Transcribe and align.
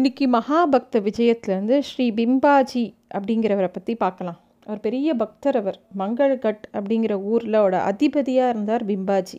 இன்றைக்கி 0.00 0.26
மகாபக்த 0.34 1.00
விஜயத்துலேருந்து 1.06 1.78
ஸ்ரீ 1.86 2.04
பிம்பாஜி 2.18 2.84
அப்படிங்கிறவரை 3.16 3.68
பற்றி 3.72 3.94
பார்க்கலாம். 3.94 4.38
அவர் 4.66 4.80
பெரிய 4.84 5.14
பக்தர் 5.14 5.56
அவர். 5.60 5.78
மங்கள்கட் 6.00 6.62
அப்படிங்கிற 6.76 7.14
ஊரில் 7.30 7.58
அதிபதியாக 7.90 8.52
இருந்தார் 8.52 8.84
பிம்பாஜி. 8.90 9.38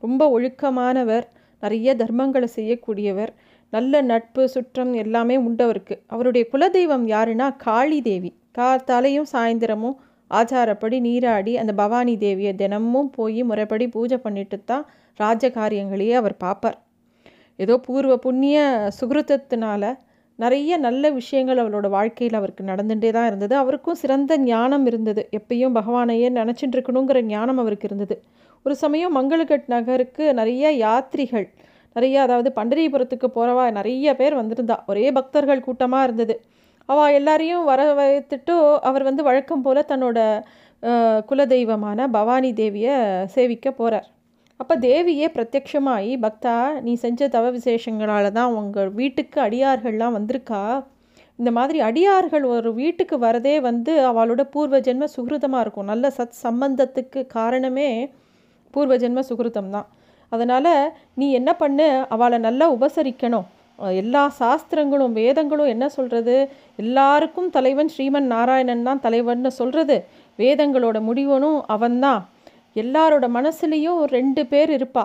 ரொம்ப 0.00 0.28
ஒழுக்கமானவர் 0.36 1.26
நிறைய 1.62 1.94
தர்மங்களை 2.02 2.48
செய்யக்கூடியவர் 2.56 3.32
நல்ல 3.70 4.02
நட்பு 4.10 4.48
சுற்றம் 4.48 4.92
எல்லாமே 5.04 5.36
உண்டவருக்கு. 5.46 5.96
அவருடைய 6.06 6.46
குலதெய்வம் 6.54 7.06
யாருன்னா 7.14 7.48
காளி 7.66 8.00
தேவி. 8.10 8.32
காத்தாலையும் 8.58 9.30
சாயந்தரமும் 9.34 9.96
ஆச்சாரப்படி 10.30 11.00
நீராடி 11.08 11.54
அந்த 11.56 11.72
பவானி 11.72 12.16
தேவியை 12.26 12.54
தினமும் 12.54 13.10
போய் 13.18 13.42
முறைப்படி 13.42 13.88
பூஜை 13.96 14.20
பண்ணிட்டு 14.26 14.64
தான் 14.64 14.86
ராஜ 15.16 15.52
காரியங்களையே 15.60 16.12
அவர் 16.22 16.42
பார்ப்பார். 16.46 16.78
ஏதோ 17.60 17.74
பூர்வ 17.86 18.14
புண்ணிய 18.24 18.58
சுகிருத்தத்தினால 18.98 19.82
நிறைய 20.38 20.72
நல்ல 20.84 21.04
விஷயங்கள் 21.10 21.60
அவளோட 21.62 21.86
வாழ்க்கையில் 21.96 22.36
அவருக்கு 22.38 22.62
நடந்துகிட்டே 22.64 23.10
தான் 23.16 23.26
இருந்தது. 23.30 23.54
அவருக்கும் 23.62 23.98
சிறந்த 24.02 24.38
ஞானம் 24.44 24.84
இருந்தது. 24.90 25.22
எப்பயும் 25.38 25.74
பகவானையே 25.78 26.28
நினச்சிட்டு 26.38 26.76
இருக்கணுங்கிற 26.76 27.20
ஞானம் 27.32 27.60
அவருக்கு 27.62 27.88
இருந்தது. 27.90 28.16
ஒரு 28.66 28.74
சமயம் 28.84 29.14
மங்களகட் 29.18 29.68
நகருக்கு 29.74 30.24
நிறைய 30.40 30.72
யாத்திரிகள் 30.84 31.46
நிறைய 31.96 32.16
அதாவது 32.26 32.50
பண்டரிபுரத்துக்கு 32.58 33.28
போகிறவா 33.36 33.64
நிறைய 33.78 34.14
பேர் 34.20 34.34
வந்திருந்தா. 34.40 34.76
ஒரே 34.92 35.06
பக்தர்கள் 35.18 35.66
கூட்டமாக 35.66 36.06
இருந்தது. 36.08 36.34
அவள் 36.88 37.16
எல்லாரையும் 37.18 37.64
வர 37.70 37.80
வைத்துட்டு 38.00 38.54
அவர் 38.88 39.04
வந்து 39.08 39.22
வழக்கம் 39.28 39.64
போல் 39.66 39.88
தன்னோட 39.92 40.18
குலதெய்வமான 41.28 42.08
பவானி 42.16 42.50
தேவியை 42.60 42.96
சேவிக்க 43.34 43.68
போகிறார் 43.80 44.08
அப்போ 44.60 44.74
தேவியே 44.84 45.26
பிரத்யக்ஷமாகி 45.34 46.10
பக்தா 46.24 46.54
நீ 46.86 46.92
செஞ்ச 47.02 47.28
தவ 47.34 47.50
விசேஷங்களால் 47.50 48.26
தான் 48.38 48.54
உங்கள் 48.60 48.90
வீட்டுக்கு 48.98 49.38
அடியார்கள்லாம் 49.44 50.16
வந்திருக்கா? 50.16 50.60
இந்த 51.38 51.50
மாதிரி 51.58 51.78
அடியார்கள் 51.86 52.44
ஒரு 52.54 52.70
வீட்டுக்கு 52.80 53.16
வரதே 53.26 53.54
வந்து 53.68 53.92
அவளோட 54.08 54.42
பூர்வ 54.54 54.78
ஜென்ம 54.86 55.06
சுகிருதமாக 55.14 55.62
இருக்கும். 55.64 55.88
நல்ல 55.92 56.06
சத் 56.18 56.36
சம்பந்தத்துக்கு 56.46 57.20
காரணமே 57.36 57.88
பூர்வ 58.74 58.96
ஜென்ம 59.04 59.22
சுகிருதம் 59.30 59.72
தான். 59.76 59.88
அதனால் 60.32 60.72
நீ 61.20 61.28
என்ன 61.38 61.50
பண்ணு? 61.62 61.88
அவளை 62.16 62.40
நல்லா 62.48 62.68
உபசரிக்கணும். 62.76 63.46
எல்லா 64.02 64.22
சாஸ்திரங்களும் 64.40 65.16
வேதங்களும் 65.20 65.72
என்ன 65.74 65.86
சொல்கிறது 65.96 66.34
எல்லாருக்கும் 66.82 67.48
தலைவன் 67.56 67.92
ஸ்ரீமன் 67.94 68.28
நாராயணன் 68.34 68.86
தான் 68.88 69.02
தலைவன் 69.06 69.50
சொல்கிறது 69.60 69.96
வேதங்களோட 70.38 70.98
முடிவனும் 71.08 71.58
அவன்தான் 71.76 72.20
எல்லாரோட 72.74 73.26
மனசுலேயும் 73.34 74.04
ரெண்டு 74.04 74.46
பேர் 74.46 74.70
இருப்பா. 74.70 75.04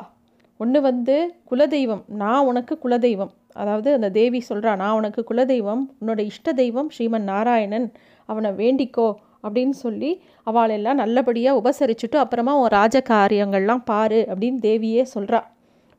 ஒன்று 0.57 0.81
வந்து 0.81 1.35
குலதெய்வம் 1.51 2.03
நான் 2.07 2.45
உனக்கு 2.45 2.79
குலதெய்வம். 2.83 3.29
அதாவது 3.53 3.93
அந்த 3.93 4.09
தேவி 4.09 4.43
சொல்கிறா 4.49 4.75
நான் 4.75 4.95
உனக்கு 4.95 5.25
குலதெய்வம் 5.29 5.83
உன்னோட 6.01 6.19
இஷ்ட 6.19 6.53
தெய்வம் 6.53 6.89
ஸ்ரீமன் 6.97 7.29
நாராயணன். 7.31 7.91
அவனை 8.25 8.51
வேண்டிக்கோ. 8.51 9.13
அப்படின்னு 9.43 9.69
சொல்லி 9.69 10.21
அவளெல்லாம் 10.43 10.95
நல்லபடியாக 10.95 11.59
உபசரிச்சுட்டு 11.59 12.15
அப்புறமா 12.15 12.55
உன் 12.55 12.67
ராஜ 12.67 13.01
காரியங்கள்லாம் 13.09 13.81
பாரு 13.85 14.27
அப்படின்னு 14.29 14.57
தேவியே 14.61 15.05
சொல்கிறா 15.13 15.41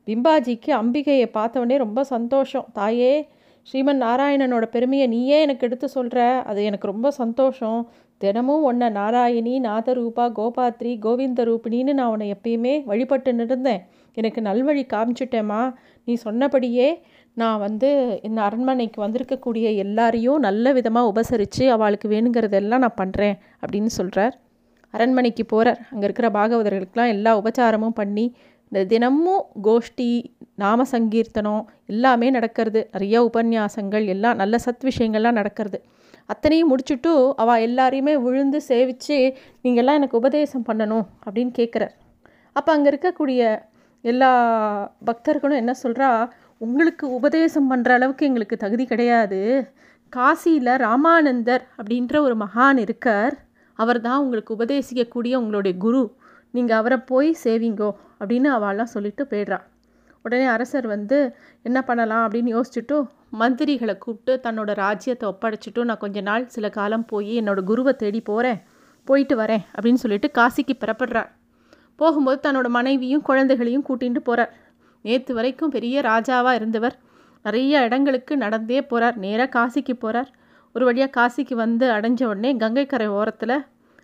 பிம்பாஜிக்கு 0.07 0.67
அம்பிகையை 0.67 1.27
பார்த்தவொடனே 1.35 1.77
ரொம்ப 1.77 2.05
சந்தோஷம். 2.05 2.67
தாயே 2.73 3.29
ஸ்ரீமன் 3.73 4.03
நாராயணனோட 4.03 4.65
பெருமையை 4.67 5.07
நீயே 5.07 5.41
எனக்கு 5.41 5.67
எடுத்து 5.67 5.89
சொல்கிற 5.89 6.43
அது 6.47 6.65
எனக்கு 6.65 6.87
ரொம்ப 6.87 7.11
சந்தோஷம். 7.11 7.89
தினமும் 8.19 8.63
உன்னை 8.63 8.89
நாராயணி 8.89 9.61
நாதரூபா 9.61 10.25
கோபாத்ரி 10.39 10.99
கோவிந்த 10.99 11.45
ரூபிணின்னு 11.45 11.93
நான் 11.93 12.09
உன்னை 12.09 12.35
எப்பயுமே 12.35 12.85
வழிபட்டு 12.85 13.35
இருந்தேன் 13.35 13.83
எனக்கு 14.15 14.41
நல்வழி 14.41 14.85
காமிச்சிட்டேம்மா. 14.93 15.75
நீ 16.05 16.15
சொன்னபடியே 16.15 17.03
நான் 17.35 17.59
வந்து 17.59 18.21
இந்த 18.23 18.43
அரண்மனைக்கு 18.43 19.07
வந்திருக்கக்கூடிய 19.07 19.75
எல்லாரையும் 19.75 20.39
நல்ல 20.39 20.73
விதமாக 20.73 21.13
உபசரித்து 21.13 21.69
அவளுக்கு 21.69 22.09
வேணுங்கிறதெல்லாம் 22.09 22.85
நான் 22.85 23.01
பண்ணுறேன் 23.03 23.37
அப்படின்னு 23.61 23.87
சொல்கிறார் 23.87 24.35
அரண்மனைக்கு 24.91 25.45
போகிறார் 25.45 25.81
அங்கே 25.91 26.05
இருக்கிற 26.05 26.29
பாகவதர்களுக்கெல்லாம் 26.29 27.09
எல்லா 27.09 27.43
உபச்சாரமும் 27.43 27.99
பண்ணி 28.01 28.35
இந்த 28.73 28.85
தினமும் 28.85 29.45
கோஷ்டி 29.63 30.25
நாம 30.55 30.85
சங்கீர்த்தனம் 30.93 31.67
எல்லாமே 31.87 32.31
நடக்கிறது. 32.31 32.89
நிறைய 32.93 33.31
உபன்யாசங்கள் 33.31 34.07
எல்லாம் 34.07 34.37
நல்ல 34.37 34.59
சத் 34.65 34.87
விஷயங்கள்லாம் 34.91 35.39
நடக்கிறது. 35.41 35.79
அத்தனையும் 36.29 36.71
முடிச்சுட்டு 36.73 37.13
அவள் 37.37 37.65
எல்லாரையுமே 37.67 38.15
விழுந்து 38.23 38.61
சேவித்து 38.69 39.19
நீங்கள்லாம் 39.65 39.99
எனக்கு 40.01 40.21
உபதேசம் 40.23 40.67
பண்ணணும் 40.69 41.07
அப்படின்னு 41.27 41.53
கேட்குறார் 41.61 41.95
அப்போ 42.57 42.73
அங்கே 42.73 42.91
இருக்கக்கூடிய 42.91 43.41
எல்லா 44.05 44.33
பக்தர்களும் 45.05 45.61
என்ன 45.63 45.73
சொல்கிறா 45.83 46.11
உங்களுக்கு 46.59 47.07
உபதேசம் 47.19 47.71
பண்ணுற 47.71 47.91
அளவுக்கு 47.91 48.27
எங்களுக்கு 48.27 48.57
தகுதி 48.57 48.85
கிடையாது. 48.87 49.41
காசியில் 50.13 50.73
ராமானந்தர் 50.85 51.65
அப்படின்ற 51.79 52.17
ஒரு 52.27 52.37
மகான் 52.45 52.79
இருக்கார். 52.79 53.35
அவர் 53.79 54.01
தான் 54.01 54.21
உங்களுக்கு 54.25 54.57
உபதேசிக்கக்கூடிய 54.57 55.35
உங்களுடைய 55.35 55.75
குரு. 55.79 56.03
நீங்கள் 56.55 56.79
அவரை 56.81 56.99
போய் 57.11 57.31
சேவிங்கோ 57.45 57.91
அப்படின்னு 58.21 58.49
அவள்லாம் 58.57 58.95
சொல்லிட்டு 58.95 59.25
போயிடுறான் 59.25 59.65
உடனே 60.27 60.47
அரசர் 60.55 60.87
வந்து 60.87 61.19
என்ன 61.69 61.79
பண்ணலாம்? 61.83 62.25
அப்படின்னு 62.27 62.51
யோசிச்சுட்டு 62.57 62.97
மந்திரிகளை 63.41 63.95
கூப்பிட்டு 64.05 64.33
தன்னோட 64.45 64.71
ராஜ்யத்தை 64.85 65.27
ஒப்படைச்சிட்டு 65.33 65.81
நான் 65.89 66.03
கொஞ்ச 66.05 66.21
நாள் 66.29 66.45
சில 66.55 66.67
காலம் 66.77 67.07
போய் 67.13 67.33
என்னோடய 67.41 67.69
குருவை 67.71 67.93
தேடி 68.03 68.21
போகிறேன் 68.31 68.61
போயிட்டு 69.09 69.35
வரேன் 69.43 69.65
அப்படின்னு 69.75 70.03
சொல்லிட்டு 70.05 70.29
காசிக்கு 70.39 70.75
புறப்படுறார். 70.83 71.31
போகும்போது 72.01 72.39
தன்னோட 72.47 72.69
மனைவியும் 72.77 73.27
குழந்தைகளையும் 73.29 73.85
கூட்டிகிட்டு 73.89 74.23
போகிறார் 74.29 74.53
நேற்று 75.05 75.33
வரைக்கும் 75.35 75.75
பெரிய 75.77 76.01
ராஜாவாக 76.11 76.59
இருந்தவர். 76.59 76.97
நிறைய 77.45 77.83
இடங்களுக்கு 77.87 78.35
நடந்தே 78.45 78.81
போகிறார் 78.91 79.17
நேராக 79.25 79.51
காசிக்கு 79.57 79.95
போகிறார் 80.05 80.31
ஒரு 80.75 80.85
வழியாக 80.89 81.13
காசிக்கு 81.19 81.55
வந்து 81.65 81.87
அடைஞ்ச 81.97 82.23
உடனே 82.31 82.51
கங்கைக்கரை 82.63 83.09
ஓரத்தில் 83.19 83.57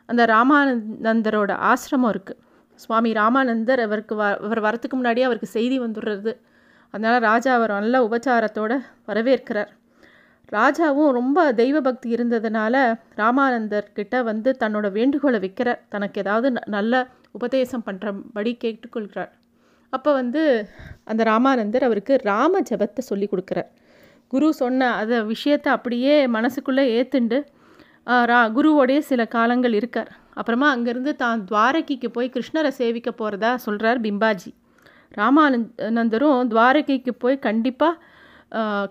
அந்த 0.08 0.22
ராமானந்தரோட 0.32 1.52
ஆசிரமம் 1.70 2.12
இருக்குது 2.12 2.40
சுவாமி 2.84 3.10
ராமானந்தர் 3.20 3.80
அவருக்கு 3.86 4.14
வ 4.20 4.24
அவர் 4.46 4.60
வரத்துக்கு 4.66 4.96
முன்னாடியே 5.00 5.26
அவருக்கு 5.28 5.48
செய்தி 5.56 5.76
வந்துடுறது. 5.84 6.32
அதனால் 6.94 7.18
ராஜா 7.28 7.50
அவர் 7.58 7.72
நல்ல 7.78 7.96
உபச்சாரத்தோடு 8.08 8.76
வரவேற்கிறார். 9.10 9.70
ராஜாவும் 10.52 11.12
ரொம்ப 11.18 11.38
தெய்வ 11.60 11.76
பக்தி 11.86 12.08
இருந்ததுனால 12.16 12.74
ராமானந்தர்கிட்ட 13.20 14.16
வந்து 14.30 14.50
தன்னோட 14.62 14.86
வேண்டுகோளை 14.98 15.38
வைக்கிறார். 15.44 15.80
தனக்கு 15.94 16.20
ஏதாவது 16.24 16.48
நல்ல 16.76 16.94
உபதேசம் 17.38 17.86
பண்ணுறபடி 17.86 18.52
கேட்டுக்கொள்கிறார். 18.64 19.30
அப்போ 19.92 20.10
வந்து 20.20 20.42
அந்த 21.10 21.22
ராமானந்தர் 21.30 21.86
அவருக்கு 21.88 22.14
ராம 22.30 22.60
ஜபத்தை 22.70 23.02
சொல்லி 23.10 23.26
கொடுக்குறார். 23.32 23.70
குரு 24.32 24.46
சொன்ன 24.60 24.90
அந்த 25.00 25.16
விஷயத்தை 25.32 25.70
அப்படியே 25.76 26.14
மனசுக்குள்ளே 26.36 26.84
ஏற்றுண்டு 26.98 27.38
ரா 28.30 28.38
குருவோடைய 28.56 29.00
சில 29.10 29.22
காலங்கள் 29.34 29.74
இருக்கார். 29.80 30.10
அப்புறமா 30.38 30.68
அங்கேருந்து 30.74 31.12
தான் 31.22 31.42
துவாரகைக்கு 31.50 32.08
போய் 32.16 32.34
கிருஷ்ணரை 32.34 32.70
சேவிக்க 32.80 33.10
போகிறதா 33.20 33.50
சொல்கிறார் 33.66 34.00
பிம்பாஜி. 34.06 34.50
ராமானந்தரும் 35.18 36.50
துவாரகைக்கு 36.52 37.12
போய் 37.24 37.44
கண்டிப்பாக 37.46 38.10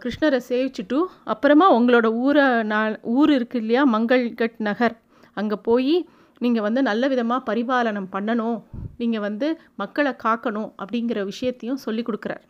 கிருஷ்ணரை 0.03 0.39
சேவிச்சுட்டு 0.49 0.99
அப்புறமா 1.33 1.65
உங்களோட 1.77 2.07
ஊரை 2.25 2.45
நான் 2.71 2.93
ஊர் 3.17 3.31
இருக்கு 3.37 3.57
இல்லையா 3.63 3.81
மங்கள்கட் 3.95 4.59
நகர். 4.67 4.95
அங்கே 5.39 5.57
போய் 5.67 5.95
நீங்கள் 6.43 6.65
வந்து 6.67 6.81
நல்ல 6.89 7.03
விதமாக 7.11 7.45
பரிபாலனம் 7.49 8.07
பண்ணணும். 8.15 8.59
நீங்கள் 9.01 9.25
வந்து 9.27 9.47
மக்களை 9.81 10.13
காக்கணும் 10.23 10.69
அப்படிங்கிற 10.81 11.19
விஷயத்தையும் 11.31 11.83
சொல்லி 11.85 12.03
கொடுக்குறார். 12.07 12.43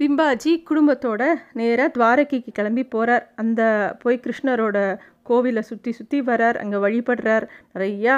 பிம்பாஜி 0.00 0.52
குடும்பத்தோட 0.68 1.22
நேராக 1.58 1.94
துவாரகைக்கு 1.96 2.50
கிளம்பி 2.58 2.84
போகிறார் 2.94 3.24
அந்த 3.42 3.62
போய் 4.02 4.22
கிருஷ்ணரோட 4.26 4.78
கோவிலை 5.30 5.62
சுற்றி 5.70 5.92
சுற்றி 5.98 6.20
வரார் 6.30 6.60
அங்கே 6.62 6.78
வழிபடுறார் 6.86 7.46
நிறையா 7.74 8.14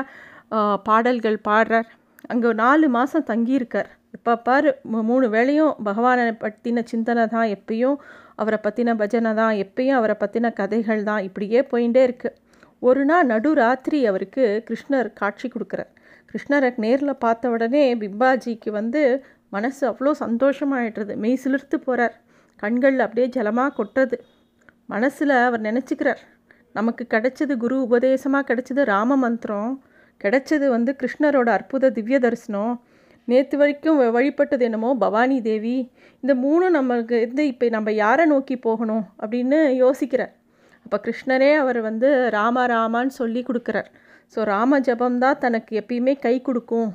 பாடல்கள் 0.89 1.39
பாடுறார். 1.49 1.89
அங்கே 2.33 2.51
நாலு 2.63 2.87
மாதம் 2.97 3.29
தங்கியிருக்கார். 3.31 3.91
இப்போ 4.17 4.33
பாரு 4.47 4.71
மூணு 5.11 5.27
வேளையும் 5.35 5.73
பகவானை 5.89 6.25
பற்றின 6.45 6.83
சிந்தனை 6.91 7.25
தான் 7.35 7.49
எப்பயும் 7.57 7.97
அவரை 8.43 8.59
பற்றின 8.67 8.95
பஜனை 9.01 9.31
தான் 9.41 9.55
எப்பயும் 9.65 9.99
அவரை 10.01 10.17
பற்றின 10.23 10.51
கதைகள் 10.59 11.03
தான் 11.11 11.25
இப்படியே 11.29 11.61
போயிட்டே 11.71 12.03
இருக்குது 12.09 12.39
ஒரு 12.89 13.03
நாள் 13.11 13.29
நடுராத்திரி 13.33 13.99
அவருக்கு 14.11 14.45
கிருஷ்ணர் 14.69 15.09
காட்சி 15.21 15.47
கொடுக்குறார். 15.55 15.91
கிருஷ்ணரை 16.31 16.71
நேரில் 16.85 17.21
பார்த்த 17.25 17.51
உடனே 17.55 17.83
பிம்பாஜிக்கு 18.03 18.71
வந்து 18.79 19.03
மனசு 19.57 19.83
அவ்வளோ 19.91 20.13
சந்தோஷமாயிடுறது. 20.25 21.15
மெய் 21.23 21.43
சிலிர்த்து 21.45 21.79
போகிறார் 21.87 22.15
கண்கள் 22.63 22.99
அப்படியே 23.07 23.27
ஜலமாக 23.37 23.75
கொட்டுறது. 23.79 24.17
மனசில் 24.95 25.35
அவர் 25.47 25.67
நினச்சிக்கிறார் 25.69 26.23
நமக்கு 26.75 27.05
கிடைச்சது 27.15 27.55
குரு 27.63 27.77
உபதேசமாக 27.87 28.47
கிடைச்சது 28.51 28.83
ராம 28.93 29.17
மந்திரம் 29.25 29.73
கிடைச்சது 30.21 30.67
வந்து 30.75 30.91
கிருஷ்ணரோட 31.01 31.49
அற்புத 31.59 31.91
திவ்ய 31.97 32.19
தரிசனம். 32.25 32.75
நேற்று 33.29 33.57
வரைக்கும் 33.61 33.99
வழிபட்டது 34.17 34.65
என்னமோ 34.69 34.91
பவானி 35.03 35.37
தேவி. 35.49 35.77
இந்த 36.23 36.33
மூணும் 36.45 36.77
நம்மளுக்கு 36.79 37.17
இருந்து 37.25 37.45
இப்போ 37.53 37.67
நம்ம 37.77 37.93
யாரை 38.03 38.25
நோக்கி 38.33 38.57
போகணும் 38.67 39.05
அப்படின்னு 39.23 39.59
யோசிக்கிறார். 39.83 40.33
அப்போ 40.87 40.97
கிருஷ்ணரே 41.07 41.51
அவர் 41.63 41.81
வந்து 41.89 42.09
ராம 42.37 42.65
ராமான்னு 42.75 43.15
சொல்லி 43.21 43.43
கொடுக்குறார். 43.49 43.91
ஸோ 44.35 44.41
ராம 44.53 44.79
ஜபம் 44.89 45.19
தான் 45.25 45.41
தனக்கு 45.45 45.73
எப்பயுமே 45.81 46.15
கை 46.27 46.37
கொடுக்கும். 46.49 46.89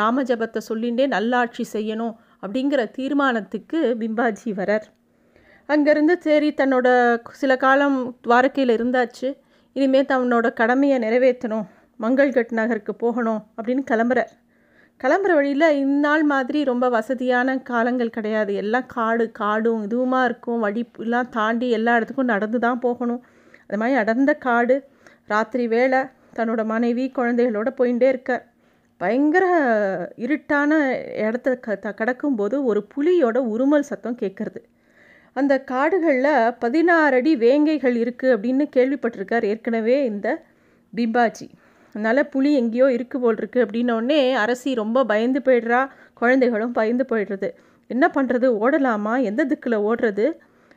ராம 0.00 0.22
ஜபத்தை 0.30 0.60
சொல்லிகிட்டே 0.70 1.06
நல்லாட்சி 1.16 1.64
செய்யணும் 1.74 2.14
அப்படிங்கிற 2.42 2.80
தீர்மானத்துக்கு 2.96 3.78
பிம்பாஜி 4.00 4.50
வரர் 4.60 4.86
அங்கேருந்து 5.68 6.14
சரி 6.18 6.48
தன்னோட 6.50 6.88
சில 7.40 7.52
காலம் 7.56 7.96
துவாரக்கையில் 8.24 8.72
இருந்தாச்சு. 8.76 9.28
இனிமேல் 9.76 10.10
தன்னோட 10.12 10.46
கடமையை 10.52 10.98
நிறைவேற்றணும். 10.98 11.66
மங்கள்கட் 12.00 12.54
நகருக்கு 12.58 12.92
போகணும் 12.94 13.40
அப்படின்னு 13.56 13.82
கிளம்புறார். 13.90 14.30
கிளம்புற 15.00 15.32
வழியில் 15.38 15.66
இந்நாள் 15.80 16.22
மாதிரி 16.22 16.60
ரொம்ப 16.64 16.88
வசதியான 16.88 17.58
காலங்கள் 17.70 18.14
கிடையாது. 18.16 18.54
எல்லாம் 18.54 18.86
காடு 18.86 19.24
காடும் 19.40 19.82
இதுவுமா 19.86 20.20
இருக்கும். 20.24 20.60
வழி 20.60 20.82
தாண்டி 21.36 21.68
எல்லா 21.70 21.94
இடத்துக்கும் 21.96 22.32
நடந்து 22.34 22.58
தான் 22.58 22.80
போகணும். 22.86 23.20
அது 23.66 23.78
மாதிரி 23.82 23.98
அடர்ந்த 23.98 24.32
காடு 24.46 24.76
ராத்திரி 25.26 25.66
வேலை 25.68 26.00
தன்னோட 26.38 26.64
மனைவி 26.64 27.04
குழந்தைகளோட 27.18 27.68
போயிட்டே 27.78 28.08
இருக்கார். 28.14 28.44
பயங்கர 29.00 29.44
இருட்டான 30.16 30.72
இடத்த 31.26 31.56
க 31.66 31.94
கடக்கும்போது 32.00 32.56
ஒரு 32.70 32.80
புலியோட 32.94 33.38
உருமல் 33.54 33.88
சத்தம் 33.90 34.20
கேட்குறது. 34.22 34.60
அந்த 35.36 35.64
காடுகளில் 35.64 36.52
பதினாறு 36.58 37.16
அடி 37.16 37.36
வேங்கைகள் 37.36 37.96
இருக்குது 38.02 38.32
அப்படின்னு 38.34 38.64
கேள்விப்பட்டிருக்கார் 38.76 39.44
ஏற்கனவே 39.44 40.04
இந்த 40.04 40.44
பிம்பாஜி. 40.92 41.48
அதனால் 41.94 42.28
புலி 42.28 42.54
எங்கேயோ 42.54 42.86
இருக்கு 42.90 43.20
போல் 43.20 43.36
இருக்குது 43.36 43.64
அப்படின்னோடனே 43.64 44.32
அரசி 44.34 44.74
ரொம்ப 44.74 45.04
பயந்து 45.04 45.40
போயிடுறா 45.46 45.80
குழந்தைகளும் 46.14 46.72
பயந்து 46.72 47.04
போயிடுறது. 47.10 47.48
என்ன 47.86 48.10
பண்ணுறது 48.14 48.46
ஓடலாமா? 48.64 49.22
எந்த 49.22 49.44
திக்கில் 49.44 49.84
ஓடுறது? 49.88 50.26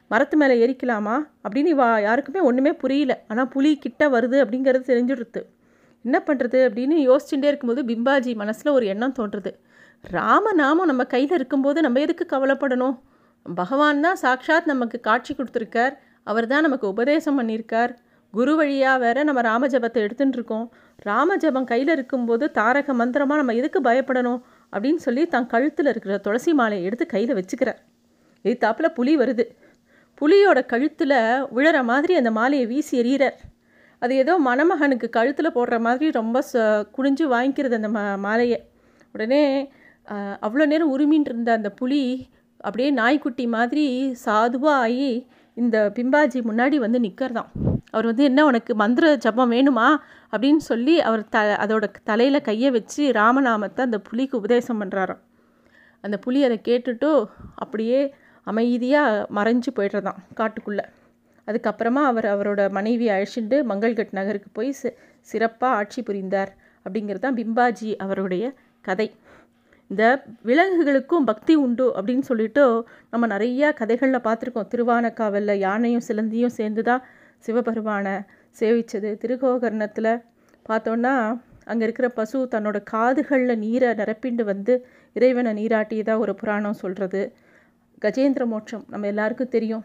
மரத்து 0.07 0.37
மேலே 0.37 0.53
ஏறிக்கலாமா? 0.65 1.15
அப்படின்னு 1.43 1.71
வா 1.71 1.99
யாருக்குமே 1.99 2.39
ஒன்றுமே 2.39 2.71
புரியல. 2.73 3.13
ஆனால் 3.27 3.47
புலி 3.47 3.77
கிட்ட 3.77 4.09
வருது 4.09 4.37
அப்படிங்கிறது 4.43 4.83
தெரிஞ்சுடுது 4.91 5.43
என்ன 6.05 6.23
பண்ணுறது 6.27 6.59
அப்படின்னு 6.67 6.95
யோசிச்சுட்டே 7.09 7.47
இருக்கும்போது 7.49 7.83
பிம்பாஜி 7.83 8.35
மனசில் 8.35 8.71
ஒரு 8.71 8.85
எண்ணம் 8.85 9.17
தோன்றுறது 9.19 9.51
ராமநாமம் 10.03 10.85
நம்ம 10.85 11.03
கையில் 11.03 11.31
இருக்கும்போது 11.31 11.81
நம்ம 11.81 11.99
எதுக்கு 11.99 12.25
கவலைப்படணும்? 12.33 12.95
பகவான் 13.45 14.03
தான் 14.05 14.19
சாக்ஷாத் 14.23 14.71
நமக்கு 14.71 14.97
காட்சி 15.07 15.31
கொடுத்துருக்கார். 15.33 15.93
அவர் 16.27 16.47
தான் 16.51 16.65
நமக்கு 16.67 16.85
உபதேசம் 16.93 17.37
பண்ணியிருக்கார். 17.39 17.91
குரு 18.33 18.53
வழியாக 18.59 18.97
வேற 19.03 19.23
நம்ம 19.27 19.41
ராமஜபத்தை 19.51 19.99
எடுத்துகிட்டு 20.05 20.37
இருக்கோம். 20.39 20.67
ராமஜபம் 21.09 21.67
கையில் 21.71 21.91
இருக்கும்போது 21.95 22.45
தாரக 22.59 22.93
மந்திரமாக 23.01 23.39
நம்ம 23.41 23.55
எதுக்கு 23.61 23.79
பயப்படணும்? 23.87 24.39
அப்படின்னு 24.73 25.01
சொல்லி 25.07 25.23
தன் 25.33 25.49
கழுத்தில் 25.53 25.89
இருக்கிற 25.91 26.15
துளசி 26.25 26.51
மாலையை 26.59 26.83
எடுத்து 26.89 27.05
கையில் 27.13 27.37
வச்சுக்கிறார். 27.39 27.79
தாப்பில் 28.63 28.95
புலி 28.99 29.13
வருது. 29.21 29.45
புலியோட 30.21 30.59
கழுத்தில் 30.71 31.17
விழற 31.57 31.77
மாதிரி 31.91 32.13
அந்த 32.19 32.31
மாலையை 32.39 32.65
வீசி 32.71 32.93
எறிகிறார். 33.01 33.37
அது 34.01 34.13
ஏதோ 34.23 34.33
மணமகனுக்கு 34.47 35.07
கழுத்தில் 35.17 35.55
போடுற 35.57 35.75
மாதிரி 35.87 36.07
ரொம்ப 36.19 36.37
ச 36.51 36.61
குடிஞ்சு 36.95 37.25
வாங்கிக்கிறது 37.33 37.75
அந்த 37.79 37.89
மா 37.95 38.03
மாலையை. 38.25 38.59
உடனே 39.15 39.41
அவ்வளோ 40.45 40.65
நேரம் 40.71 40.93
உரிமின்ட்டு 40.95 41.31
இருந்த 41.31 41.51
அந்த 41.59 41.69
புலி 41.79 42.01
அப்படியே 42.61 42.91
நாய்க்குட்டி 42.91 43.45
மாதிரி 43.47 43.85
சாதுவாக 44.25 44.81
ஆகி 44.81 45.27
இந்த 45.57 45.91
பிம்பாஜி 45.95 46.39
முன்னாடி 46.49 46.75
வந்து 46.75 46.99
நிற்கிறதான் 46.99 47.49
அவர் 47.89 48.05
வந்து 48.05 48.23
என்ன 48.23 48.45
உனக்கு 48.45 48.75
மந்திர 48.75 49.15
ஜபம் 49.15 49.51
வேணுமா? 49.51 49.87
அப்படின்னு 50.31 50.63
சொல்லி 50.69 51.01
அவர் 51.01 51.29
த 51.29 51.39
அதோட 51.65 51.85
தலையில் 52.03 52.41
கையை 52.41 52.71
வச்சு 52.71 53.11
ராமநாமத்தை 53.11 53.85
அந்த 53.85 53.99
புலிக்கு 53.99 54.37
உபதேசம் 54.37 54.81
பண்ணுறாராம் 54.81 55.21
அந்த 56.01 56.17
புலி 56.17 56.43
அதை 56.43 56.57
கேட்டுட்டு 56.63 57.09
அப்படியே 57.55 58.15
அமைதியாக 58.47 59.27
மறைஞ்சு 59.35 59.71
போய்டுறதான் 59.75 60.19
காட்டுக்குள்ளே. 60.37 60.85
அதுக்கப்புறமா 61.47 62.03
அவர் 62.11 62.25
அவரோட 62.25 62.61
மனைவி 62.69 63.07
அழைச்சிட்டு 63.07 63.57
மங்கள்கட் 63.71 64.11
நகருக்கு 64.11 64.49
போய் 64.51 64.71
சிறப்பாக 65.19 65.75
ஆட்சி 65.75 66.03
புரிந்தார் 66.03 66.55
அப்படிங்கிறது 66.85 67.19
தான் 67.19 67.35
பிம்பாஜி 67.35 67.95
அவருடைய 67.95 68.53
கதை. 68.81 69.07
இந்த 69.91 70.03
விலங்குகளுக்கும் 70.49 71.27
பக்தி 71.29 71.53
உண்டு 71.65 71.85
அப்படின்னு 71.97 72.25
சொல்லிட்டு 72.29 72.63
நம்ம 73.13 73.27
நிறையா 73.33 73.69
கதைகளில் 73.79 74.25
பார்த்துருக்கோம். 74.27 74.69
திருவானக்காவலில் 74.73 75.61
யானையும் 75.67 76.05
சிலந்தியும் 76.07 76.57
சேர்ந்து 76.59 76.83
தான் 76.89 77.03
சிவபெருமானை 77.45 78.15
சேவித்தது 78.55 79.09
திருகோகர்ணத்தில் 79.21 80.13
பார்த்தோன்னா 80.65 81.13
அங்கே 81.71 81.83
இருக்கிற 81.87 82.07
பசு 82.19 82.37
தன்னோட 82.53 82.77
காதுகளில் 82.91 83.61
நீரை 83.65 83.89
நிரப்பிண்டு 84.01 84.43
வந்து 84.51 84.73
இறைவனை 85.15 85.51
நீராட்டியதாக 85.59 86.23
ஒரு 86.25 86.33
புராணம் 86.41 86.81
சொல்கிறது 86.81 87.21
கஜேந்திர 88.01 88.43
மோட்சம் 88.53 88.83
நம்ம 88.91 89.07
எல்லாருக்கும் 89.07 89.53
தெரியும். 89.55 89.83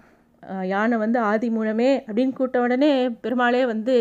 யானை 0.72 0.96
வந்து 1.04 1.18
ஆதி 1.30 1.48
மூலமே 1.56 1.90
அப்படின்னு 2.08 2.34
கூட்ட 2.38 2.56
உடனே 2.64 2.90
பெருமாளே 3.24 3.62
வந்து 3.72 3.96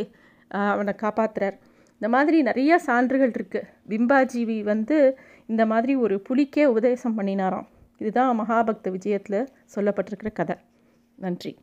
அவனை 0.72 0.94
காப்பாற்றுறார் 1.04 1.58
இந்த 2.02 2.08
மாதிரி 2.16 2.38
நிறையா 2.50 2.76
சான்றுகள் 2.88 3.34
இருக்குது 3.38 3.68
பிம்பாஜீவி 3.92 4.58
வந்து 4.72 4.98
இந்த 5.48 5.66
மாதிரி 5.66 5.96
ஒரு 5.96 6.22
புலிக்கே 6.30 6.66
உபதேசம் 6.66 7.18
பண்ணினாராம். 7.18 7.68
இதுதான் 7.98 8.40
மகாபக்த 8.40 8.88
விஜயத்தில் 8.88 9.48
சொல்லப்பட்டிருக்கிற 9.76 10.32
கதை. 10.32 10.56
நன்றி. 11.16 11.58